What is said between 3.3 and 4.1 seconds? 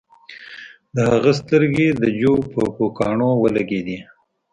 ولګیدې